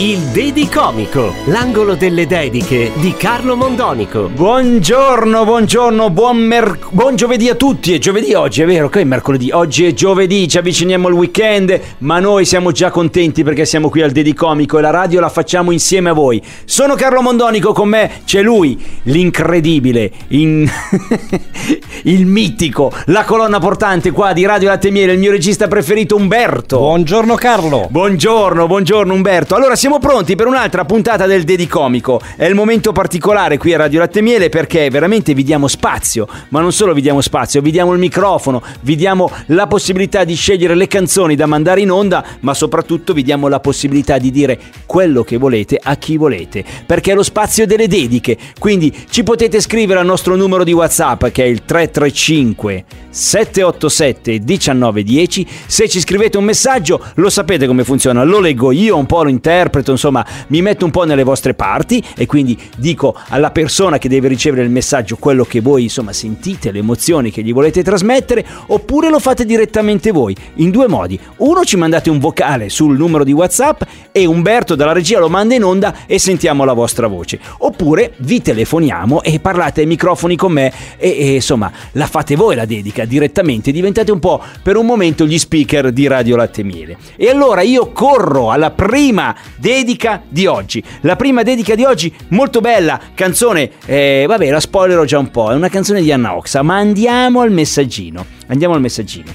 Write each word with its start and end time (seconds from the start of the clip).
Il 0.00 0.18
Dedicomico, 0.26 1.34
l'angolo 1.46 1.94
delle 1.94 2.26
dediche 2.26 2.92
di 2.96 3.14
Carlo 3.14 3.56
Mondonico. 3.56 4.28
Buongiorno, 4.28 5.44
buongiorno, 5.44 6.10
buon, 6.10 6.36
mer- 6.36 6.78
buon 6.90 7.16
giovedì 7.16 7.48
a 7.48 7.54
tutti. 7.54 7.94
È 7.94 7.98
giovedì 7.98 8.34
oggi, 8.34 8.60
è 8.62 8.66
vero 8.66 8.88
che 8.88 9.00
è 9.00 9.04
mercoledì. 9.04 9.50
Oggi 9.50 9.86
è 9.86 9.94
giovedì, 9.94 10.46
ci 10.48 10.58
avviciniamo 10.58 11.08
al 11.08 11.14
weekend, 11.14 11.80
ma 11.98 12.20
noi 12.20 12.44
siamo 12.44 12.72
già 12.72 12.90
contenti 12.90 13.42
perché 13.42 13.64
siamo 13.64 13.88
qui 13.88 14.02
al 14.02 14.12
Dedicomico 14.12 14.78
e 14.78 14.82
la 14.82 14.90
radio 14.90 15.18
la 15.18 15.30
facciamo 15.30 15.72
insieme 15.72 16.10
a 16.10 16.12
voi. 16.12 16.40
Sono 16.64 16.94
Carlo 16.94 17.22
Mondonico, 17.22 17.72
con 17.72 17.88
me 17.88 18.20
c'è 18.24 18.42
lui, 18.42 18.78
l'incredibile, 19.04 20.12
in- 20.28 20.70
il 22.04 22.26
mitico, 22.26 22.92
la 23.06 23.24
colonna 23.24 23.58
portante 23.58 24.10
qua 24.10 24.32
di 24.32 24.46
Radio 24.46 24.68
Latte 24.68 24.88
e 24.88 24.90
Miele, 24.90 25.12
il 25.12 25.18
mio 25.18 25.30
regista 25.30 25.68
preferito 25.68 26.16
Umberto. 26.16 26.78
Buongiorno 26.78 27.34
Carlo. 27.34 27.88
Buongiorno, 27.90 28.66
buongiorno 28.66 29.12
Umberto. 29.12 29.54
Allora 29.54 29.76
siamo 29.76 29.98
pronti 29.98 30.34
per 30.34 30.46
un'altra 30.46 30.84
puntata 30.84 31.26
del 31.26 31.44
Dedicomico. 31.44 32.20
È 32.36 32.44
il 32.44 32.54
momento 32.54 32.92
particolare 32.92 33.58
qui 33.58 33.74
a 33.74 33.78
Radio 33.78 34.00
Latte 34.00 34.20
e 34.20 34.22
Miele 34.22 34.48
perché 34.48 34.88
veramente 34.90 35.34
vi 35.34 35.42
diamo 35.42 35.66
spazio, 35.68 36.26
ma 36.50 36.60
non 36.60 36.72
solo 36.72 36.92
vi 36.92 37.00
diamo 37.00 37.20
spazio, 37.20 37.60
vi 37.60 37.70
diamo 37.70 37.92
il 37.92 37.98
microfono, 37.98 38.62
vi 38.82 38.96
diamo 38.96 39.30
la 39.46 39.66
possibilità 39.66 40.24
di 40.24 40.34
scegliere 40.34 40.74
le 40.74 40.86
canzoni 40.86 41.34
da 41.34 41.46
mandare 41.46 41.80
in 41.80 41.90
onda, 41.90 42.24
ma 42.40 42.54
soprattutto 42.54 43.12
vi 43.12 43.22
diamo 43.22 43.48
la 43.48 43.60
possibilità 43.60 44.18
di 44.18 44.30
dire 44.30 44.58
quello 44.86 45.22
che 45.22 45.36
volete 45.36 45.78
a 45.82 45.96
chi 45.96 46.16
volete, 46.16 46.64
perché 46.86 47.12
è 47.12 47.14
lo 47.14 47.22
spazio 47.22 47.66
delle 47.66 47.88
dediche. 47.88 48.36
Quindi 48.58 49.06
ci 49.10 49.22
potete 49.22 49.60
scrivere 49.60 50.00
al 50.00 50.06
nostro 50.06 50.36
numero 50.36 50.64
di 50.64 50.72
WhatsApp 50.72 51.26
che 51.26 51.44
è 51.44 51.46
il 51.46 51.64
335 51.90 52.84
787 53.10 54.40
1910. 54.44 55.46
Se 55.66 55.88
ci 55.88 56.00
scrivete 56.00 56.38
un 56.38 56.44
messaggio, 56.44 57.02
lo 57.14 57.30
sapete 57.30 57.66
come 57.66 57.84
funziona, 57.84 58.22
lo 58.22 58.40
leggo 58.40 58.70
io, 58.70 58.96
un 58.96 59.06
po' 59.06 59.22
lo 59.22 59.28
interpreto, 59.28 59.90
insomma, 59.90 60.24
mi 60.48 60.62
metto 60.62 60.84
un 60.84 60.90
po' 60.90 61.04
nelle 61.04 61.24
vostre 61.24 61.54
parti 61.54 62.02
e 62.16 62.26
quindi 62.26 62.58
dico 62.76 63.16
alla 63.28 63.50
persona 63.50 63.98
che 63.98 64.08
deve 64.08 64.28
ricevere 64.28 64.62
il 64.62 64.70
messaggio 64.70 65.16
quello 65.16 65.44
che 65.44 65.60
voi, 65.60 65.84
insomma, 65.84 66.12
sentite, 66.12 66.70
le 66.70 66.78
emozioni 66.78 67.30
che 67.30 67.42
gli 67.42 67.52
volete 67.52 67.82
trasmettere, 67.82 68.44
oppure 68.66 69.08
lo 69.08 69.18
fate 69.18 69.44
direttamente 69.44 70.12
voi, 70.12 70.36
in 70.56 70.70
due 70.70 70.86
modi. 70.86 71.18
Uno 71.38 71.64
ci 71.64 71.76
mandate 71.76 72.10
un 72.10 72.18
vocale 72.18 72.68
sul 72.68 72.96
numero 72.96 73.24
di 73.24 73.32
WhatsApp 73.32 73.82
e 74.12 74.26
Umberto 74.26 74.74
dalla 74.74 74.92
regia 74.92 75.18
lo 75.18 75.28
manda 75.28 75.54
in 75.54 75.64
onda 75.64 75.94
e 76.06 76.18
sentiamo 76.18 76.64
la 76.64 76.72
vostra 76.72 77.06
voce. 77.06 77.40
Oppure 77.58 78.14
vi 78.18 78.40
telefoniamo 78.42 79.22
e 79.22 79.40
parlate 79.40 79.80
ai 79.80 79.86
microfoni 79.86 80.36
con 80.36 80.52
me 80.52 80.72
e, 80.96 81.16
e, 81.18 81.34
insomma, 81.34 81.70
la 81.92 82.06
fate 82.06 82.36
voi 82.36 82.54
la 82.54 82.64
dedica 82.64 83.04
direttamente, 83.04 83.72
diventate 83.72 84.12
un 84.12 84.18
po' 84.18 84.42
per 84.62 84.76
un 84.76 84.86
momento 84.86 85.26
gli 85.26 85.38
speaker 85.38 85.92
di 85.92 86.06
Radio 86.06 86.36
Latte 86.36 86.62
Miele. 86.62 86.96
E 87.16 87.28
allora 87.28 87.62
io 87.62 87.92
corro 87.92 88.50
alla 88.50 88.70
prima 88.70 89.34
dedica 89.56 90.22
di 90.28 90.46
oggi. 90.46 90.82
La 91.02 91.16
prima 91.16 91.42
dedica 91.42 91.74
di 91.74 91.84
oggi, 91.84 92.12
molto 92.28 92.60
bella, 92.60 93.00
canzone, 93.14 93.70
eh, 93.86 94.24
vabbè, 94.26 94.50
la 94.50 94.60
spoilerò 94.60 95.04
già 95.04 95.18
un 95.18 95.30
po', 95.30 95.50
è 95.50 95.54
una 95.54 95.68
canzone 95.68 96.02
di 96.02 96.12
Anna 96.12 96.36
Oxa, 96.36 96.62
ma 96.62 96.76
andiamo 96.76 97.40
al 97.40 97.50
messaggino. 97.50 98.36
Andiamo 98.48 98.74
al 98.74 98.80
messaggino. 98.80 99.30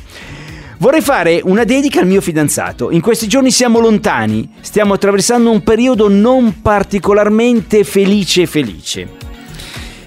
Vorrei 0.79 1.01
fare 1.01 1.39
una 1.43 1.63
dedica 1.63 2.01
al 2.01 2.07
mio 2.07 2.19
fidanzato. 2.19 2.91
In 2.91 2.99
questi 2.99 3.27
giorni 3.27 3.51
siamo 3.51 3.79
lontani, 3.79 4.49
stiamo 4.59 4.93
attraversando 4.93 5.49
un 5.49 5.63
periodo 5.63 6.09
non 6.09 6.61
particolarmente 6.61 7.83
felice 7.83 8.45
felice. 8.47 9.22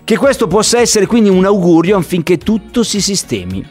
Che 0.06 0.16
questo 0.16 0.46
possa 0.46 0.78
essere 0.78 1.04
quindi 1.06 1.28
un 1.30 1.44
augurio 1.44 1.96
affinché 1.96 2.38
tutto 2.38 2.84
si 2.84 3.00
sistemi. 3.00 3.68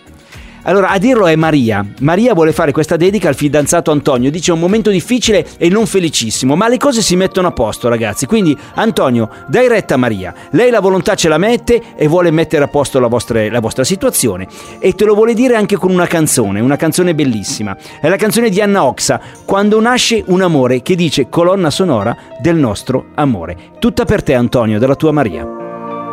Allora, 0.63 0.90
a 0.90 0.97
dirlo 0.97 1.28
è 1.28 1.35
Maria. 1.38 1.85
Maria 2.01 2.34
vuole 2.34 2.51
fare 2.51 2.73
questa 2.73 2.97
dedica 2.97 3.29
al 3.29 3.35
fidanzato 3.35 3.90
Antonio. 3.90 4.29
Dice 4.29 4.51
un 4.51 4.59
momento 4.59 4.90
difficile 4.90 5.47
e 5.57 5.69
non 5.69 5.85
felicissimo, 5.85 6.57
ma 6.57 6.68
le 6.68 6.75
cose 6.75 7.01
si 7.01 7.16
mettono 7.16 7.47
a 7.47 7.51
posto, 7.51 7.88
ragazzi. 7.88 8.25
Quindi, 8.25 8.53
Antonio, 8.74 9.29
dai 9.47 9.69
retta 9.69 9.94
a 9.94 9.97
Maria. 9.97 10.34
Lei 10.50 10.72
la 10.72 10.81
volontà 10.81 11.16
ce 11.16 11.29
la 11.29 11.38
mette 11.38 11.81
e 11.95 12.06
vuole 12.09 12.31
mettere 12.31 12.66
a 12.66 12.68
posto 12.68 13.00
la 13.00 13.07
vostra, 13.07 13.50
la 13.50 13.62
vostra 13.62 13.85
situazione. 13.85 14.45
E 14.79 14.91
te 14.91 15.06
lo 15.06 15.16
vuole 15.16 15.34
dire 15.35 15.56
anche 15.56 15.78
con 15.78 15.90
una 15.90 16.06
canzone, 16.06 16.59
una 16.59 16.75
canzone 16.75 17.16
bellissima. 17.16 17.78
È 18.01 18.09
la 18.09 18.18
canzone 18.18 18.50
di 18.50 18.59
Anna 18.59 18.84
Oxa, 18.84 19.22
Quando 19.45 19.79
nasce 19.79 20.22
un 20.28 20.41
amore, 20.41 20.81
che 20.81 20.97
dice 20.97 21.29
colonna 21.29 21.69
sonora 21.69 22.13
del 22.41 22.57
nostro 22.57 23.06
amore. 23.16 23.56
Tutta 23.79 24.03
per 24.03 24.22
te, 24.22 24.34
Antonio, 24.34 24.79
dalla 24.79 24.95
tua 24.95 25.13
Maria. 25.13 25.65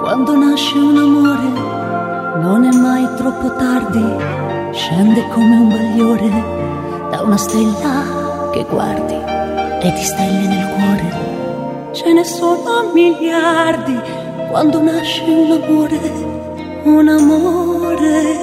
Quando 0.02 0.34
nasce 0.34 0.76
un 0.78 0.96
amore 0.96 2.40
non 2.40 2.64
è 2.64 2.74
mai 2.74 3.06
troppo 3.16 3.54
tardi, 3.54 4.04
scende 4.72 5.28
come 5.28 5.54
un 5.54 5.68
bagliore 5.68 6.28
da 7.08 7.22
una 7.22 7.36
stella 7.36 8.50
che 8.52 8.66
guardi 8.68 9.14
e 9.14 9.92
ti 9.92 10.02
stelle 10.02 10.48
nel 10.48 10.66
cuore. 10.74 11.92
Ce 11.92 12.12
ne 12.12 12.24
sono 12.24 12.90
miliardi 12.92 13.96
quando 14.50 14.82
nasce 14.82 15.22
un 15.22 15.62
amore, 15.62 16.00
un 16.82 17.08
amore. 17.08 18.40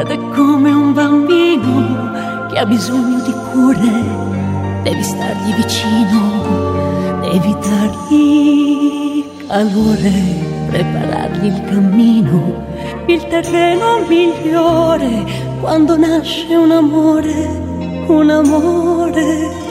Ed 0.00 0.10
è 0.10 0.18
come 0.34 0.72
un 0.72 0.94
bambino 0.94 2.48
che 2.50 2.58
ha 2.58 2.64
bisogno 2.64 3.20
di 3.20 3.34
cure, 3.52 4.80
devi 4.84 5.02
stargli 5.02 5.54
vicino, 5.54 7.20
devi 7.20 7.56
dargli 7.60 9.24
calore 9.46 10.51
preparargli 10.72 11.46
il 11.48 11.64
cammino, 11.66 12.64
il 13.06 13.26
terreno 13.26 14.06
migliore 14.08 15.22
quando 15.60 15.98
nasce 15.98 16.54
un 16.54 16.70
amore, 16.70 17.46
un 18.06 18.30
amore. 18.30 19.61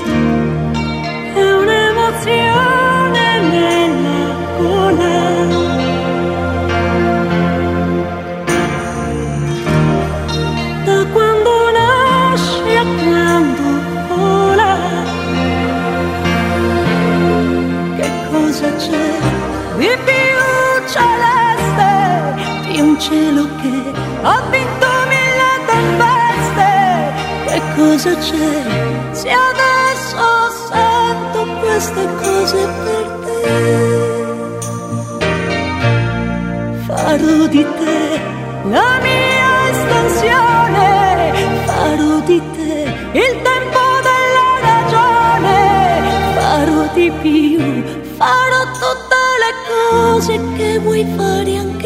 Cosa 28.01 28.15
c'è 28.15 28.63
se 29.11 29.29
adesso 29.29 30.25
sento 30.67 31.45
queste 31.59 32.03
cose 32.23 32.67
per 32.83 33.05
te? 33.25 33.43
Farò 36.87 37.45
di 37.45 37.63
te 37.79 38.19
la 38.71 38.99
mia 39.05 39.51
estensione, 39.69 40.83
farò 41.65 42.19
di 42.25 42.41
te 42.55 42.73
il 43.11 43.33
tempo 43.47 43.83
della 44.09 44.49
ragione, 44.69 45.57
farò 46.39 46.81
di 46.93 47.11
più, 47.21 47.83
farò 48.17 48.61
tutte 48.81 49.21
le 49.43 49.51
cose 49.69 50.33
che 50.57 50.79
vuoi 50.79 51.05
fare 51.15 51.55
anche 51.55 51.80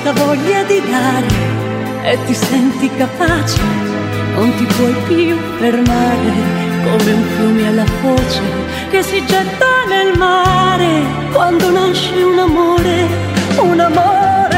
questa 0.00 0.24
voglia 0.24 0.62
di 0.62 0.80
dare 0.88 1.26
e 2.04 2.18
ti 2.24 2.34
senti 2.34 2.88
capace, 2.96 3.60
non 4.36 4.54
ti 4.54 4.64
puoi 4.64 4.94
più 5.08 5.36
fermare 5.58 6.32
come 6.84 7.12
un 7.12 7.24
fiume 7.36 7.66
alla 7.66 7.86
foce 8.00 8.42
che 8.90 9.02
si 9.02 9.24
getta 9.26 9.84
nel 9.88 10.16
mare 10.16 11.02
quando 11.32 11.70
nasce 11.70 12.22
un 12.22 12.38
amore, 12.38 13.06
un 13.60 13.80
amore. 13.80 14.57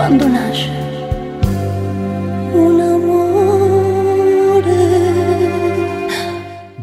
Quando 0.00 0.26
nasce 0.30 0.79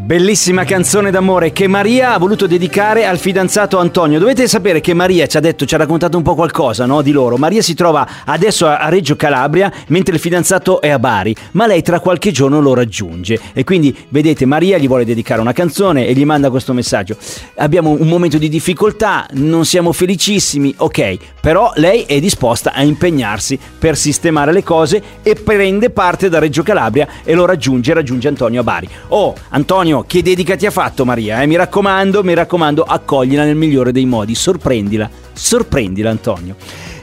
Bellissima 0.08 0.64
canzone 0.64 1.12
d'amore 1.12 1.52
che 1.52 1.68
Maria 1.68 2.14
ha 2.14 2.18
voluto 2.18 2.48
dedicare 2.48 3.06
al 3.06 3.18
fidanzato 3.18 3.78
Antonio. 3.78 4.20
Dovete 4.20 4.48
sapere 4.48 4.80
che 4.80 4.94
Maria 4.94 5.28
ci 5.28 5.36
ha 5.36 5.42
detto, 5.42 5.66
ci 5.66 5.76
ha 5.76 5.80
raccontato 5.80 6.16
un 6.16 6.24
po' 6.24 6.34
qualcosa 6.34 6.86
no, 6.86 7.02
di 7.02 7.12
loro. 7.12 7.36
Maria 7.36 7.62
si 7.62 7.74
trova 7.74 8.08
adesso 8.24 8.68
a 8.68 8.88
Reggio 8.88 9.18
Calabria 9.18 9.70
mentre 9.88 10.16
il 10.16 10.22
fidanzato 10.22 10.80
è 10.80 10.88
a 10.88 10.98
Bari, 10.98 11.36
ma 11.52 11.68
lei 11.68 11.82
tra 11.82 12.00
qualche 12.00 12.32
giorno 12.32 12.62
lo 12.62 12.74
raggiunge. 12.74 13.38
E 13.52 13.66
quindi 13.66 13.94
vedete, 14.08 14.46
Maria 14.46 14.78
gli 14.78 14.88
vuole 14.88 15.04
dedicare 15.04 15.42
una 15.42 15.52
canzone 15.52 16.08
e 16.08 16.14
gli 16.14 16.24
manda 16.24 16.50
questo 16.50 16.72
messaggio. 16.72 17.18
Abbiamo 17.56 17.90
un 17.90 18.08
momento 18.08 18.38
di 18.38 18.48
difficoltà, 18.48 19.28
non 19.34 19.66
siamo 19.66 19.92
felicissimi, 19.92 20.74
ok, 20.78 21.18
però 21.42 21.74
lei 21.76 22.04
è 22.04 22.18
disposta 22.22 22.72
a 22.72 22.82
impegnarsi 22.82 23.60
per 23.78 23.98
sistemare 23.98 24.54
le 24.54 24.64
cose 24.64 25.04
e 25.22 25.36
prende 25.36 25.90
parte 25.90 26.30
da 26.30 26.40
Reggio 26.40 26.64
Calabria 26.64 27.10
e 27.26 27.34
lo 27.34 27.46
raggiunge, 27.46 27.94
raggiunge 27.94 28.30
Antonio 28.30 28.62
a 28.62 28.64
Bari. 28.64 28.88
Oh, 29.10 29.36
Antonio, 29.50 29.97
che 30.06 30.22
dedica 30.22 30.56
ti 30.56 30.66
ha 30.66 30.72
fatto 30.72 31.06
Maria? 31.06 31.42
eh? 31.42 31.48
Mi 31.48 31.56
raccomando, 31.56 32.24
mi 32.24 32.34
raccomando, 32.34 32.84
accoglila 32.84 33.44
nel 33.44 33.56
migliore 33.56 33.92
dei 33.92 34.06
modi, 34.06 34.36
sorprendila, 34.36 35.10
sorprendila 35.34 36.10
Antonio. 36.10 36.56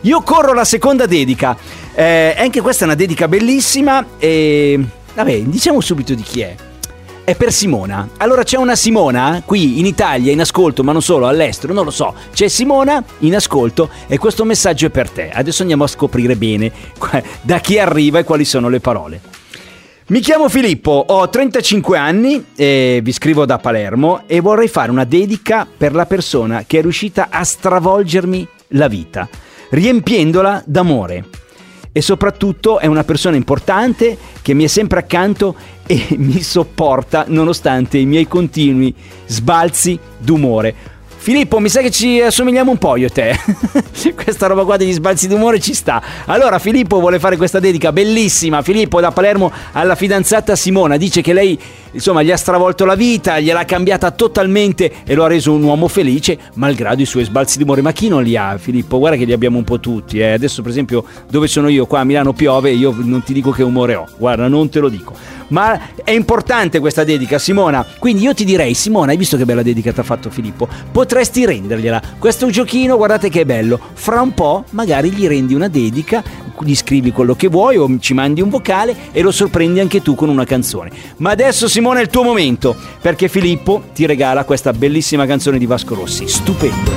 Io 0.02 0.20
corro 0.22 0.52
la 0.52 0.64
seconda 0.64 1.06
dedica, 1.06 1.56
eh, 1.94 2.34
anche 2.36 2.60
questa 2.60 2.84
è 2.84 2.86
una 2.86 2.96
dedica 2.96 3.28
bellissima 3.28 4.04
e... 4.18 4.78
Vabbè, 5.14 5.42
diciamo 5.42 5.80
subito 5.80 6.14
di 6.14 6.22
chi 6.22 6.40
è. 6.40 6.54
È 7.24 7.34
per 7.36 7.52
Simona. 7.52 8.10
Allora 8.18 8.42
c'è 8.42 8.58
una 8.58 8.76
Simona 8.76 9.42
qui 9.46 9.78
in 9.78 9.86
Italia 9.86 10.30
in 10.30 10.40
ascolto, 10.40 10.82
ma 10.84 10.92
non 10.92 11.00
solo, 11.00 11.26
all'estero, 11.26 11.72
non 11.72 11.84
lo 11.84 11.90
so. 11.90 12.12
C'è 12.32 12.48
Simona 12.48 13.02
in 13.20 13.34
ascolto 13.34 13.88
e 14.06 14.18
questo 14.18 14.44
messaggio 14.44 14.86
è 14.86 14.90
per 14.90 15.08
te. 15.08 15.30
Adesso 15.30 15.62
andiamo 15.62 15.84
a 15.84 15.86
scoprire 15.86 16.36
bene 16.36 16.70
da 17.40 17.60
chi 17.60 17.78
arriva 17.78 18.18
e 18.18 18.24
quali 18.24 18.44
sono 18.44 18.68
le 18.68 18.80
parole. 18.80 19.33
Mi 20.06 20.20
chiamo 20.20 20.50
Filippo, 20.50 21.02
ho 21.08 21.30
35 21.30 21.96
anni, 21.96 22.44
e 22.54 23.00
vi 23.02 23.10
scrivo 23.10 23.46
da 23.46 23.56
Palermo 23.56 24.24
e 24.26 24.40
vorrei 24.40 24.68
fare 24.68 24.90
una 24.90 25.04
dedica 25.04 25.66
per 25.66 25.94
la 25.94 26.04
persona 26.04 26.64
che 26.66 26.80
è 26.80 26.82
riuscita 26.82 27.28
a 27.30 27.42
stravolgermi 27.42 28.46
la 28.68 28.86
vita, 28.86 29.26
riempiendola 29.70 30.62
d'amore. 30.66 31.24
E 31.90 32.02
soprattutto 32.02 32.80
è 32.80 32.86
una 32.86 33.02
persona 33.02 33.36
importante 33.36 34.18
che 34.42 34.52
mi 34.52 34.64
è 34.64 34.66
sempre 34.66 34.98
accanto 34.98 35.56
e 35.86 36.08
mi 36.20 36.42
sopporta 36.42 37.24
nonostante 37.28 37.96
i 37.96 38.04
miei 38.04 38.28
continui 38.28 38.94
sbalzi 39.24 39.98
d'umore. 40.18 40.74
Filippo, 41.24 41.58
mi 41.58 41.70
sa 41.70 41.80
che 41.80 41.90
ci 41.90 42.20
assomigliamo 42.20 42.70
un 42.70 42.76
po' 42.76 42.96
io 42.96 43.06
e 43.06 43.08
te. 43.08 43.34
questa 44.14 44.46
roba 44.46 44.62
qua 44.64 44.76
degli 44.76 44.92
sbalzi 44.92 45.26
d'umore 45.26 45.58
ci 45.58 45.72
sta. 45.72 46.02
Allora, 46.26 46.58
Filippo 46.58 47.00
vuole 47.00 47.18
fare 47.18 47.38
questa 47.38 47.60
dedica 47.60 47.92
bellissima. 47.92 48.60
Filippo 48.60 49.00
da 49.00 49.10
Palermo 49.10 49.50
alla 49.72 49.94
fidanzata 49.94 50.54
Simona 50.54 50.98
dice 50.98 51.22
che 51.22 51.32
lei, 51.32 51.58
insomma, 51.94 52.22
gli 52.22 52.30
ha 52.30 52.36
stravolto 52.36 52.84
la 52.84 52.94
vita, 52.94 53.40
gliel'ha 53.40 53.64
cambiata 53.64 54.10
totalmente 54.10 54.92
e 55.04 55.14
lo 55.14 55.24
ha 55.24 55.28
reso 55.28 55.52
un 55.52 55.62
uomo 55.62 55.88
felice, 55.88 56.38
malgrado 56.54 57.00
i 57.02 57.06
suoi 57.06 57.24
sbalzi 57.24 57.58
d'umore. 57.58 57.80
Ma 57.80 57.92
chi 57.92 58.08
non 58.08 58.22
li 58.22 58.36
ha, 58.36 58.58
Filippo? 58.58 58.98
Guarda 58.98 59.16
che 59.16 59.24
li 59.24 59.32
abbiamo 59.32 59.58
un 59.58 59.64
po' 59.64 59.80
tutti. 59.80 60.18
eh. 60.18 60.32
Adesso, 60.32 60.62
per 60.62 60.70
esempio, 60.70 61.04
dove 61.28 61.46
sono 61.46 61.68
io, 61.68 61.86
qua 61.86 62.00
a 62.00 62.04
Milano 62.04 62.32
piove, 62.32 62.70
io 62.70 62.94
non 62.96 63.22
ti 63.22 63.32
dico 63.32 63.50
che 63.50 63.62
umore 63.62 63.94
ho. 63.94 64.06
Guarda, 64.16 64.46
non 64.48 64.68
te 64.68 64.80
lo 64.80 64.88
dico. 64.88 65.14
Ma 65.48 65.78
è 66.02 66.10
importante 66.10 66.80
questa 66.80 67.04
dedica, 67.04 67.38
Simona. 67.38 67.84
Quindi 67.98 68.22
io 68.22 68.34
ti 68.34 68.44
direi, 68.44 68.74
Simona, 68.74 69.12
hai 69.12 69.16
visto 69.16 69.36
che 69.36 69.44
bella 69.44 69.62
dedica 69.62 69.92
ti 69.92 70.00
ha 70.00 70.04
fatto 70.04 70.30
Filippo? 70.30 70.66
Potresti 70.90 71.44
rendergliela. 71.44 72.02
Questo 72.18 72.48
giochino, 72.48 72.96
guardate 72.96 73.28
che 73.28 73.42
è 73.42 73.44
bello. 73.44 73.78
Fra 73.92 74.20
un 74.20 74.32
po', 74.32 74.64
magari 74.70 75.10
gli 75.10 75.26
rendi 75.26 75.54
una 75.54 75.68
dedica, 75.68 76.22
gli 76.62 76.74
scrivi 76.74 77.10
quello 77.10 77.34
che 77.34 77.48
vuoi 77.48 77.76
o 77.76 77.98
ci 77.98 78.14
mandi 78.14 78.40
un 78.40 78.48
vocale 78.48 78.94
e 79.12 79.22
lo 79.22 79.30
sorprendi 79.30 79.80
anche 79.80 80.02
tu 80.02 80.14
con 80.14 80.28
una 80.28 80.44
canzone. 80.44 80.90
Ma 81.16 81.30
adesso, 81.30 81.68
Simona, 81.68 81.98
è 81.98 82.02
il 82.02 82.08
tuo 82.08 82.22
momento, 82.22 82.76
perché 83.00 83.28
Filippo 83.28 83.84
ti 83.92 84.06
regala 84.06 84.44
questa 84.44 84.72
bellissima 84.72 85.26
canzone 85.26 85.58
di 85.58 85.66
Vasco 85.66 85.94
Rossi. 85.94 86.28
Stupendo. 86.28 86.92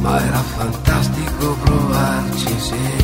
Ma 0.00 0.20
era 0.20 0.38
fantastico 0.38 1.56
provarci 1.62 2.50
insieme. 2.50 3.01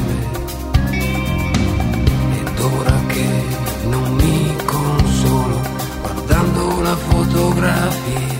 Fotografia, 7.58 8.38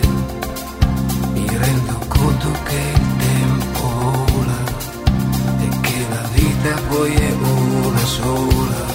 mi 1.33 1.47
rendo 1.51 1.99
conto 2.07 2.53
che 2.65 2.81
il 2.95 3.17
tempo 3.19 3.83
vola 4.33 4.59
e 5.59 5.69
che 5.81 6.07
la 6.09 6.29
vita 6.33 6.81
poi 6.89 7.15
è 7.15 7.33
una 7.33 8.05
sola. 8.05 8.87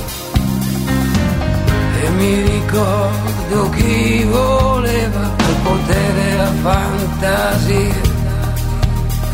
E 2.01 2.09
mi 2.09 2.41
ricordo 2.41 3.69
chi 3.71 4.23
voleva 4.23 5.31
il 5.37 5.55
potere 5.63 6.35
la 6.37 6.51
fantasia. 6.61 8.11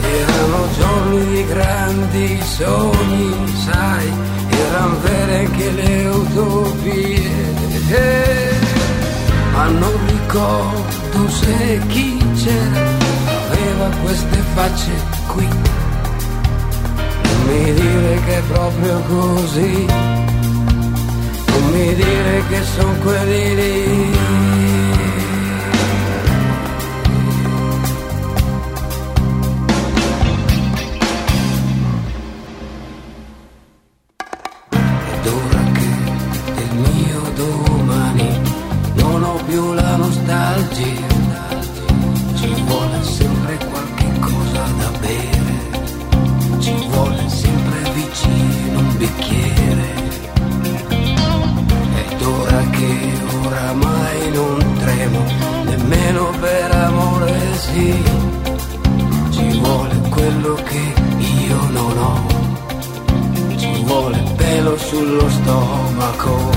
Erano 0.01 0.67
giorni 0.77 1.25
di 1.27 1.46
grandi 1.46 2.41
sogni, 2.41 3.34
sai, 3.63 4.12
erano 4.50 5.00
vere 5.01 5.38
anche 5.46 5.72
le 5.72 6.08
utopie. 6.08 7.48
Ma 9.51 9.67
non 9.67 10.09
ricordo 10.30 11.28
se 11.28 11.82
chi 11.88 12.18
c'era 12.36 12.88
aveva 13.50 13.90
queste 14.04 14.38
facce 14.54 14.92
qui. 15.28 15.48
Non 17.24 17.46
mi 17.48 17.74
dire 17.74 18.22
che 18.26 18.38
è 18.38 18.42
proprio 18.44 19.02
così, 19.08 19.86
non 21.48 21.64
mi 21.72 21.96
dire 21.96 22.44
che 22.48 22.64
sono 22.64 22.94
quelli 23.02 23.56
lì. 23.56 24.49
Sullo 65.20 65.30
stomaco. 65.30 66.52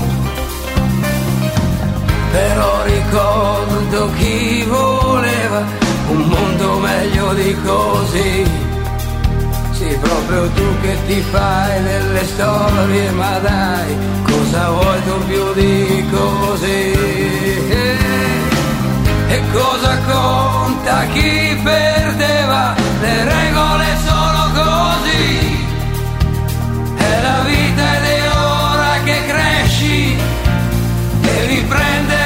Però 2.31 2.83
ricordo 2.85 4.09
chi 4.17 4.63
voleva 4.63 5.63
un 6.09 6.21
mondo 6.21 6.77
meglio 6.79 7.33
di 7.33 7.55
così. 7.63 8.43
Sì, 9.71 9.97
proprio 9.99 10.49
tu 10.51 10.63
che 10.81 10.97
ti 11.07 11.21
fai 11.31 11.83
delle 11.83 12.25
storie, 12.25 13.11
ma 13.11 13.37
dai, 13.39 13.97
cosa 14.23 14.69
vuoi 14.69 15.03
tu 15.03 15.25
più 15.25 15.53
di 15.53 16.05
così? 16.11 16.91
E 19.27 19.41
cosa 19.51 19.97
conta 20.07 21.05
chi 21.13 21.59
perdeva 21.63 22.75
le 23.01 23.23
regole 23.23 23.85
solo 24.05 24.12
devi 31.69 32.22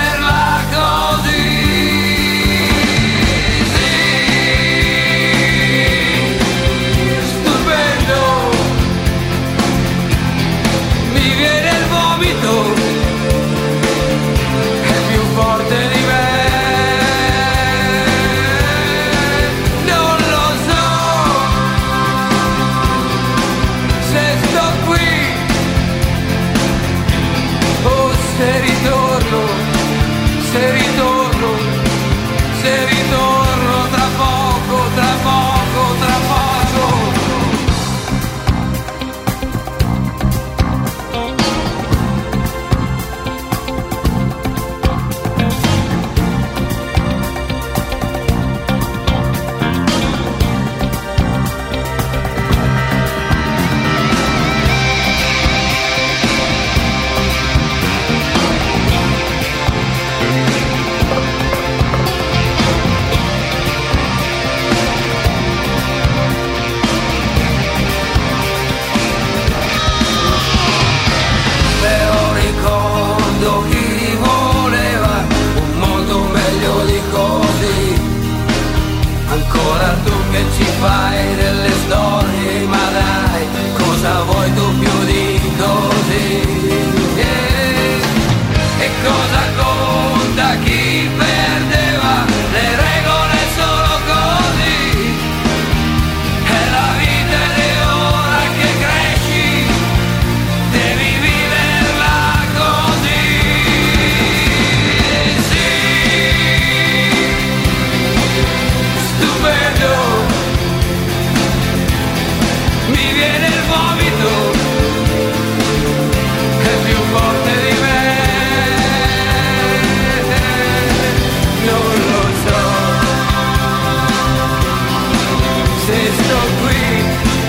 It's 125.99 126.15
so 126.29 126.39
greed 126.61 127.46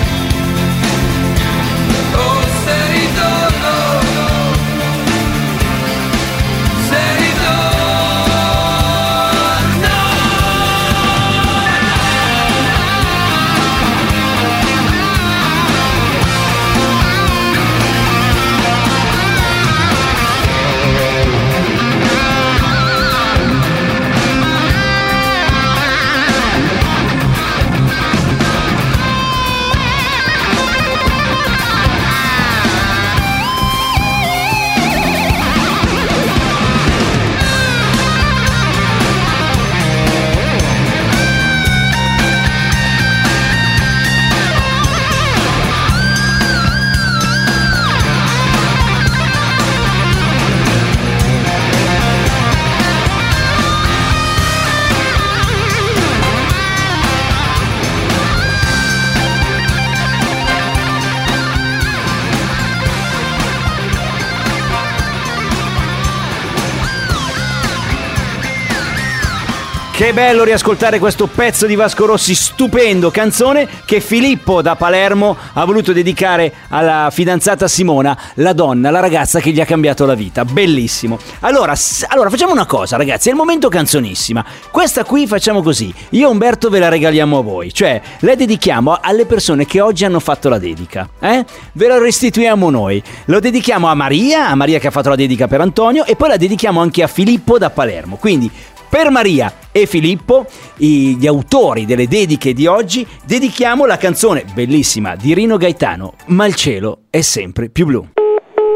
Che 70.09 70.15
bello 70.15 70.43
riascoltare 70.43 70.97
questo 70.97 71.27
pezzo 71.27 71.67
di 71.67 71.75
Vasco 71.75 72.07
Rossi, 72.07 72.33
stupendo 72.33 73.11
canzone 73.11 73.67
che 73.85 74.01
Filippo 74.01 74.63
da 74.63 74.75
Palermo 74.75 75.37
ha 75.53 75.63
voluto 75.65 75.93
dedicare 75.93 76.51
alla 76.69 77.09
fidanzata 77.11 77.67
Simona, 77.67 78.17
la 78.37 78.53
donna, 78.53 78.89
la 78.89 79.01
ragazza 79.01 79.39
che 79.39 79.51
gli 79.51 79.61
ha 79.61 79.65
cambiato 79.65 80.07
la 80.07 80.15
vita. 80.15 80.45
Bellissimo. 80.45 81.19
Allora, 81.41 81.75
allora 82.07 82.31
facciamo 82.31 82.53
una 82.53 82.65
cosa, 82.65 82.97
ragazzi, 82.97 83.27
è 83.27 83.31
il 83.33 83.37
momento 83.37 83.69
canzonissima. 83.69 84.43
Questa 84.71 85.03
qui 85.03 85.27
facciamo 85.27 85.61
così. 85.61 85.93
Io 86.09 86.27
e 86.27 86.31
Umberto 86.31 86.71
ve 86.71 86.79
la 86.79 86.89
regaliamo 86.89 87.37
a 87.37 87.41
voi, 87.43 87.71
cioè 87.71 88.01
la 88.21 88.33
dedichiamo 88.33 88.97
alle 88.99 89.27
persone 89.27 89.67
che 89.67 89.79
oggi 89.79 90.05
hanno 90.05 90.19
fatto 90.19 90.49
la 90.49 90.57
dedica, 90.57 91.07
eh? 91.19 91.45
Ve 91.73 91.87
la 91.87 91.99
restituiamo 91.99 92.71
noi. 92.71 92.99
Lo 93.25 93.39
dedichiamo 93.39 93.85
a 93.87 93.93
Maria, 93.93 94.47
a 94.47 94.55
Maria 94.55 94.79
che 94.79 94.87
ha 94.87 94.91
fatto 94.91 95.09
la 95.09 95.15
dedica 95.15 95.47
per 95.47 95.61
Antonio 95.61 96.03
e 96.03 96.15
poi 96.15 96.29
la 96.29 96.37
dedichiamo 96.37 96.81
anche 96.81 97.03
a 97.03 97.07
Filippo 97.07 97.59
da 97.59 97.69
Palermo. 97.69 98.15
Quindi 98.15 98.49
per 98.89 99.11
Maria 99.11 99.53
e 99.71 99.85
Filippo, 99.85 100.45
gli 100.77 101.27
autori 101.27 101.85
delle 101.85 102.07
dediche 102.07 102.53
di 102.53 102.65
oggi, 102.65 103.05
dedichiamo 103.23 103.85
la 103.85 103.97
canzone 103.97 104.45
bellissima 104.53 105.15
di 105.15 105.33
Rino 105.33 105.57
Gaetano, 105.57 106.15
Ma 106.27 106.45
il 106.45 106.55
cielo 106.55 107.03
è 107.09 107.21
sempre 107.21 107.69
più 107.69 107.85
blu. 107.85 108.07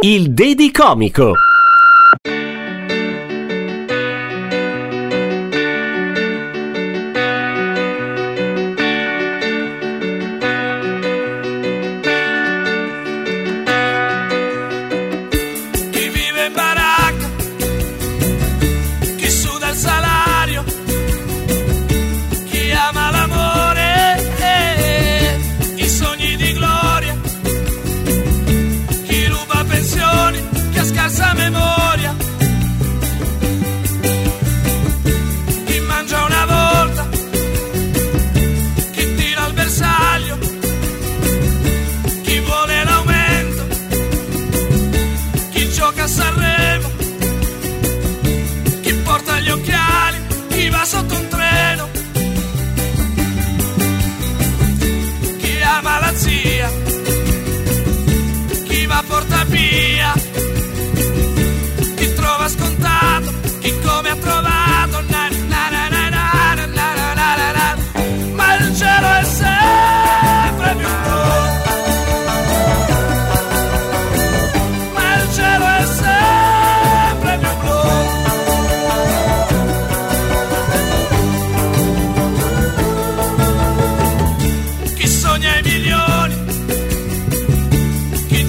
Il 0.01 0.31
Dedicomico. 0.31 1.33
chi 1.33 1.52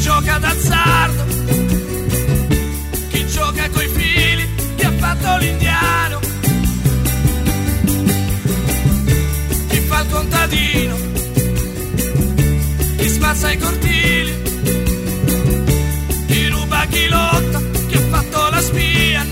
gioca 0.05 0.37
d'azzardo, 0.37 1.25
chi 3.09 3.27
gioca 3.27 3.71
coi 3.71 3.89
fili, 3.89 4.47
chi 4.77 4.85
ha 4.85 4.93
fatto 4.99 5.37
l'indiano, 5.39 6.21
chi 9.69 9.79
fa 9.89 10.01
il 10.01 10.09
contadino, 10.11 10.97
chi 12.99 13.09
spazza 13.09 13.51
i 13.51 13.57
cortili, 13.57 14.43
chi 16.27 16.49
ruba, 16.49 16.85
chi 16.91 17.09
lotta, 17.09 17.63
chi 17.89 17.95
ha 17.97 18.01
fatto 18.11 18.49
la 18.51 18.61
spia, 18.61 19.25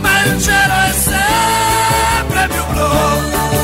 ma 0.00 0.24
il 0.24 0.42
cielo 0.42 0.74
è 0.74 0.92
sempre 0.92 2.48
più 2.48 2.64
blu. 2.74 3.59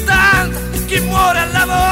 stanza, 0.00 0.58
chi 0.86 1.00
muore 1.00 1.38
al 1.38 1.52
lavoro. 1.52 1.89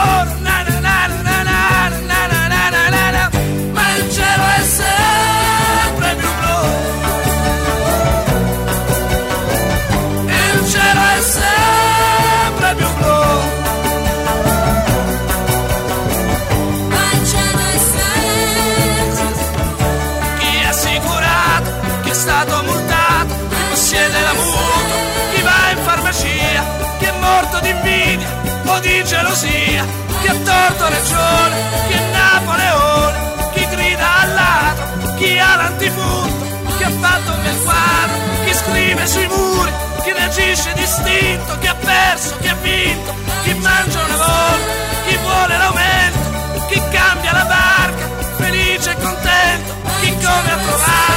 Di 28.80 29.02
gelosia, 29.04 29.84
chi 30.20 30.28
ha 30.28 30.34
torto 30.34 30.88
ragione, 30.88 31.56
chi 31.88 31.94
è 31.94 32.10
Napoleone, 32.12 33.18
chi 33.54 33.66
grida 33.70 34.20
al 34.20 34.34
ladro, 34.34 35.14
chi 35.16 35.38
ha 35.38 35.56
l'antifurto, 35.56 36.76
chi 36.76 36.82
ha 36.84 36.90
fatto 36.90 37.32
un 37.32 37.42
bel 37.42 37.62
quadro, 37.62 38.16
chi 38.44 38.54
scrive 38.54 39.06
sui 39.06 39.26
muri, 39.26 39.72
chi 40.02 40.12
reagisce 40.12 40.72
distinto, 40.74 41.58
chi 41.58 41.66
ha 41.66 41.74
perso, 41.74 42.36
chi 42.40 42.48
ha 42.48 42.56
vinto, 42.60 43.14
chi 43.42 43.54
mangia 43.54 44.04
una 44.04 44.16
volta, 44.16 44.72
chi 45.06 45.16
vuole 45.16 45.56
l'aumento, 45.56 46.66
chi 46.68 46.82
cambia 46.90 47.32
la 47.32 47.44
barca, 47.44 48.08
felice 48.36 48.90
e 48.90 48.96
contento, 48.96 49.74
chi 50.00 50.10
come 50.12 50.52
ha 50.52 50.56
trovato, 50.56 51.07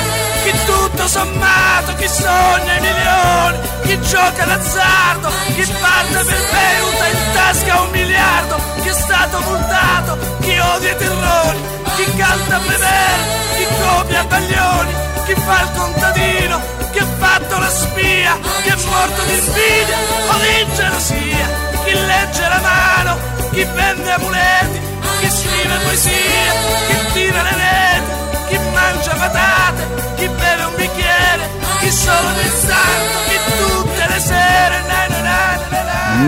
tutto 1.01 1.07
sommato, 1.07 1.95
chi 1.95 2.07
sogna 2.07 2.77
i 2.77 2.81
milioni, 2.81 3.57
chi 3.83 4.01
gioca 4.01 4.45
d'azzardo, 4.45 5.29
chi 5.55 5.65
parte 5.79 6.23
per 6.23 6.41
beuta 6.51 7.07
in 7.07 7.33
tasca 7.33 7.81
un 7.81 7.89
miliardo, 7.89 8.55
chi 8.81 8.87
è 8.87 8.93
stato 8.93 9.39
multato, 9.41 10.17
chi 10.41 10.59
odia 10.59 10.91
i 10.91 10.97
terrori, 10.97 11.57
chi 11.95 12.05
canta 12.15 12.59
plebere, 12.59 13.19
chi 13.57 13.67
copia 13.81 14.23
baglioni, 14.25 14.93
chi 15.25 15.33
fa 15.33 15.61
il 15.61 15.71
contadino, 15.75 16.61
chi 16.91 16.99
ha 16.99 17.07
fatto 17.17 17.57
la 17.57 17.69
spia, 17.69 18.37
chi 18.61 18.69
è 18.69 18.75
morto 18.85 19.21
di 19.23 19.33
invidia 19.33 19.97
o 20.27 20.37
di 20.37 20.75
gelosia, 20.75 21.47
chi 21.83 21.93
legge 21.93 22.47
la 22.47 22.59
mano, 22.59 23.17
chi 23.51 23.63
vende 23.63 24.11
amuleti, 24.11 24.79
chi 25.19 25.29
scrive 25.29 25.75
poesia, 25.83 26.60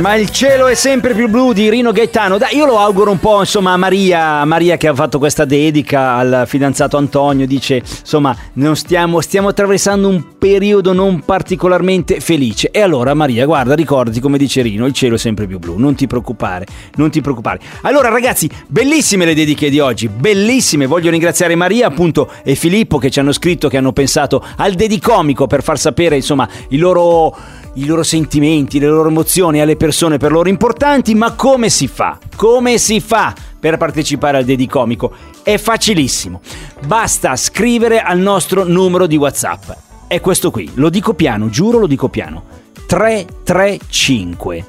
Ma 0.01 0.15
il 0.15 0.32
cielo 0.32 0.67
è 0.67 0.73
sempre 0.73 1.13
più 1.13 1.29
blu 1.29 1.53
di 1.53 1.69
Rino 1.69 1.91
Gaetano. 1.91 2.38
Dai, 2.38 2.58
io 2.58 2.65
lo 2.65 2.77
auguro 2.79 3.12
un 3.12 3.19
po', 3.19 3.39
insomma, 3.39 3.73
a 3.73 3.77
Maria, 3.77 4.43
Maria 4.43 4.75
che 4.75 4.88
ha 4.88 4.93
fatto 4.93 5.17
questa 5.17 5.45
dedica 5.45 6.15
al 6.15 6.43
fidanzato 6.45 6.97
Antonio, 6.97 7.47
dice, 7.47 7.75
insomma, 7.77 8.36
stiamo, 8.73 9.21
stiamo 9.21 9.47
attraversando 9.47 10.10
un 10.10 10.38
periodo 10.38 10.91
non 10.93 11.21
particolarmente 11.23 12.19
felice. 12.19 12.69
E 12.71 12.82
allora, 12.82 13.13
Maria, 13.13 13.45
guarda, 13.45 13.75
ricordati, 13.75 14.19
come 14.19 14.38
dice 14.38 14.62
Rino, 14.62 14.86
il 14.88 14.93
cielo 14.93 15.15
è 15.15 15.17
sempre 15.17 15.47
più 15.47 15.60
blu. 15.60 15.77
Non 15.77 15.95
ti 15.95 16.06
preoccupare, 16.06 16.65
non 16.95 17.10
ti 17.10 17.21
preoccupare. 17.21 17.60
Allora, 17.84 18.10
ragazzi, 18.10 18.49
bellissime 18.67 19.23
le 19.25 19.36
dediche 19.36 19.69
di 19.69 19.79
oggi, 19.79 20.10
bellissime. 20.10 20.86
Voglio 20.86 21.12
ringraziare 21.12 21.56
Maria, 21.56 21.88
appunto, 21.88 22.29
e 22.43 22.56
Filippo 22.56 22.97
che 22.97 23.10
ci 23.10 23.19
hanno 23.19 23.32
scritto, 23.32 23.69
che 23.69 23.77
hanno 23.77 23.93
pensato 23.93 24.43
al 24.58 24.73
dedicomico 24.73 25.47
per 25.47 25.63
far 25.63 25.79
sapere, 25.79 26.15
insomma, 26.15 26.47
i 26.69 26.77
loro 26.77 27.36
i 27.75 27.86
loro 27.86 28.03
sentimenti, 28.03 28.77
le 28.79 28.88
loro 28.88 29.09
emozioni 29.09 29.59
alle 29.59 29.75
persone 29.75 30.17
per 30.17 30.31
loro 30.31 30.47
importanti, 30.49 31.15
ma 31.15 31.33
come 31.33 31.69
si 31.69 31.88
fa? 31.88 32.19
Come 32.36 32.77
si 32.77 32.99
fa 32.99 33.33
per 33.59 33.77
partecipare 33.77 34.38
al 34.38 34.45
Dedicomico? 34.45 35.12
È 35.41 35.57
facilissimo. 35.57 36.41
Basta 36.86 37.36
scrivere 37.36 37.99
al 38.01 38.19
nostro 38.19 38.63
numero 38.63 39.07
di 39.07 39.17
WhatsApp. 39.17 39.71
È 40.07 40.21
questo 40.21 40.51
qui, 40.51 40.69
lo 40.75 40.89
dico 40.89 41.15
piano, 41.15 41.49
giuro 41.49 41.79
lo 41.79 41.88
dico 41.88 42.09
piano. 42.09 42.43
335 42.86 44.65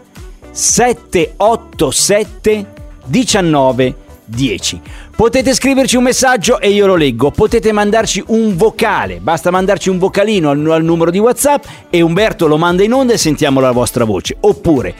787 0.50 2.66
19 3.04 3.96
10. 4.24 4.80
Potete 5.16 5.55
scriverci 5.55 5.96
un 5.96 6.03
messaggio 6.03 6.59
e 6.59 6.70
io 6.70 6.87
lo 6.87 6.96
leggo. 6.96 7.31
Potete 7.31 7.70
mandarci 7.70 8.24
un 8.29 8.57
vocale. 8.57 9.20
Basta 9.20 9.53
mandarci 9.53 9.88
un 9.88 9.98
vocalino 9.98 10.50
al, 10.50 10.68
al 10.68 10.83
numero 10.83 11.12
di 11.12 11.20
WhatsApp 11.20 11.64
e 11.88 12.00
Umberto 12.00 12.48
lo 12.48 12.57
manda 12.57 12.83
in 12.83 12.92
onda 12.92 13.12
e 13.12 13.16
sentiamo 13.16 13.61
la 13.61 13.70
vostra 13.70 14.05
voce. 14.05 14.37
Oppure 14.40 14.92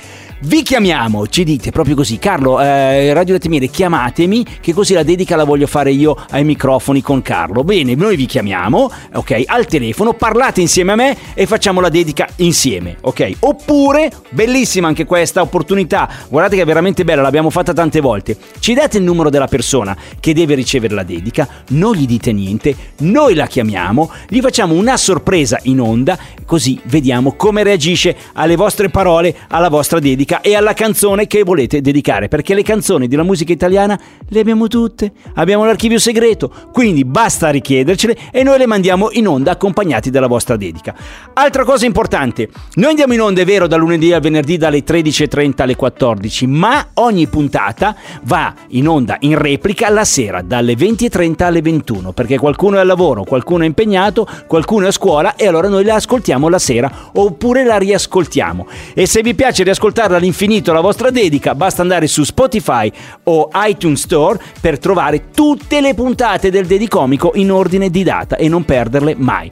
vi 0.45 0.63
chiamiamo, 0.63 1.27
ci 1.27 1.43
dite 1.43 1.71
proprio 1.71 1.95
così, 1.95 2.19
Carlo, 2.19 2.61
eh, 2.61 3.13
Radio 3.15 3.35
Latte 3.35 3.49
Miele, 3.49 3.69
chiamatemi 3.69 4.45
che 4.61 4.75
così 4.75 4.93
la 4.93 5.03
dedica 5.03 5.37
la 5.37 5.45
voglio 5.45 5.67
fare 5.67 5.91
io 5.91 6.17
ai 6.31 6.45
microfoni 6.45 7.01
con 7.01 7.23
Carlo. 7.23 7.65
Bene, 7.65 7.95
noi 7.95 8.15
vi 8.17 8.27
chiamiamo, 8.27 8.91
ok, 9.15 9.45
al 9.47 9.67
telefono, 9.67 10.13
parlate 10.13 10.61
insieme 10.61 10.93
a 10.93 10.97
me 10.97 11.17
e 11.33 11.47
facciamo 11.47 11.81
la 11.81 11.89
dedica 11.89 12.29
insieme, 12.37 12.97
ok? 13.01 13.37
Oppure, 13.41 14.11
bellissima 14.31 14.87
anche 14.87 15.07
questa 15.07 15.41
opportunità, 15.41 16.11
guardate 16.29 16.57
che 16.57 16.63
è 16.63 16.67
veramente 16.67 17.05
bella, 17.05 17.23
l'abbiamo 17.23 17.49
fatta 17.49 17.73
tante 17.73 18.01
volte. 18.01 18.37
Ci 18.59 18.75
date 18.75 18.99
il 18.99 19.05
numero 19.05 19.31
della 19.31 19.49
persona 19.49 19.97
che 20.21 20.35
deve 20.35 20.55
ricevere 20.55 20.95
la 20.95 21.05
dedica, 21.05 21.49
non 21.69 21.95
gli 21.95 22.07
dite 22.07 22.33
niente, 22.33 22.77
noi 22.99 23.35
la 23.35 23.47
chiamiamo, 23.47 24.11
gli 24.29 24.41
facciamo 24.41 24.75
una 24.75 24.99
sorpresa 24.99 25.59
in 25.63 25.81
onda, 25.81 26.19
così 26.45 26.79
vediamo 26.85 27.33
come 27.33 27.63
reagisce 27.63 28.15
alle 28.35 28.57
vostre 28.57 28.91
parole, 28.91 29.35
alla 29.49 29.71
vostra 29.71 29.99
dedica 29.99 30.34
e 30.41 30.55
alla 30.55 30.73
canzone 30.75 31.27
che 31.27 31.43
volete 31.43 31.81
dedicare, 31.81 32.29
perché 32.29 32.55
le 32.55 32.63
canzoni 32.63 33.09
della 33.09 33.23
musica 33.23 33.53
italiana 33.53 33.99
le 34.29 34.41
abbiamo 34.41 34.69
tutte, 34.69 35.13
abbiamo 35.35 35.65
l'archivio 35.65 35.99
segreto, 35.99 36.53
quindi 36.73 37.05
basta 37.05 37.51
richiedercele 37.51 38.17
e 38.31 38.43
noi 38.43 38.59
le 38.59 38.67
mandiamo 38.67 39.09
in 39.13 39.29
onda 39.29 39.53
accompagnati 39.53 40.11
dalla 40.11 40.27
vostra 40.27 40.57
dedica. 40.57 40.95
Altra 41.35 41.65
cosa 41.65 41.87
importante, 41.87 42.49
noi 42.75 42.91
andiamo 42.91 43.13
in 43.13 43.21
onda, 43.21 43.43
è 43.43 43.45
vero, 43.45 43.67
da 43.67 43.77
lunedì 43.77 44.13
al 44.13 44.21
venerdì 44.21 44.57
dalle 44.57 44.85
13.30 44.85 45.63
alle 45.63 45.77
14, 45.77 46.47
ma 46.47 46.89
ogni 46.95 47.27
puntata 47.27 47.97
va 48.23 48.55
in 48.69 48.89
onda 48.89 49.17
in 49.21 49.37
replica 49.39 49.89
la 49.91 50.05
sera 50.05 50.43
dalle 50.43 50.75
20.30 50.75 51.43
alle 51.43 51.63
21, 51.63 52.13
perché 52.13 52.39
qualcuno 52.39 52.77
è 52.77 52.81
al 52.81 52.87
lavoro, 52.87 53.25
qualcuno 53.25 53.65
è 53.65 53.67
impegnato, 53.67 54.27
qualcuno 54.47 54.87
è 54.87 54.89
a 54.89 54.93
scuola 54.93 55.37
e 55.37 55.47
allora 55.47 55.69
noi 55.69 55.85
la 55.85 55.95
ascoltiamo 55.95 56.49
la 56.49 56.59
sera 56.59 57.11
oppure 57.13 57.65
la 57.65 57.77
riascoltiamo. 57.77 58.67
E 58.95 59.07
se 59.07 59.23
vi 59.23 59.35
piace 59.35 59.63
riascoltarla 59.63 60.14
all'infinito 60.17 60.73
la 60.73 60.81
vostra 60.81 61.11
dedica, 61.11 61.55
basta 61.55 61.83
andare 61.83 62.07
su 62.07 62.25
Spotify 62.25 62.91
o 63.25 63.49
iTunes 63.67 64.01
Store 64.01 64.41
per 64.61 64.79
trovare 64.79 65.31
tutte 65.31 65.81
le 65.81 65.95
puntate 65.95 66.51
del 66.51 66.67
Dedicomico 66.67 67.33
in 67.35 67.51
ordine 67.51 67.91
di 67.91 68.03
data 68.03 68.37
e 68.37 68.49
non 68.49 68.65
perderle 68.65 69.15
mai. 69.17 69.51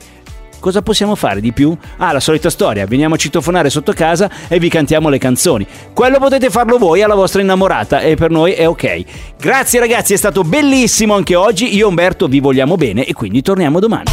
Cosa 0.63 0.81
possiamo 0.81 1.15
fare 1.15 1.41
di 1.41 1.51
più? 1.51 1.75
Ah, 1.97 2.13
la 2.13 2.21
solita 2.21 2.49
storia, 2.49 2.85
veniamo 2.85 3.15
a 3.15 3.17
citofonare 3.17 3.69
sotto 3.69 3.91
casa 3.91 4.29
e 4.47 4.59
vi 4.59 4.69
cantiamo 4.69 5.09
le 5.09 5.17
canzoni. 5.17 5.67
Quello 5.93 6.19
potete 6.19 6.49
farlo 6.49 6.77
voi 6.77 7.01
alla 7.01 7.15
vostra 7.15 7.41
innamorata 7.41 7.99
e 7.99 8.15
per 8.15 8.29
noi 8.29 8.53
è 8.53 8.65
ok. 8.65 9.03
Grazie 9.37 9.81
ragazzi, 9.81 10.13
è 10.13 10.17
stato 10.17 10.43
bellissimo 10.43 11.15
anche 11.15 11.35
oggi. 11.35 11.75
Io 11.75 11.87
e 11.87 11.89
Umberto 11.89 12.27
vi 12.27 12.39
vogliamo 12.39 12.77
bene 12.77 13.03
e 13.03 13.11
quindi 13.11 13.41
torniamo 13.41 13.81
domani. 13.81 14.05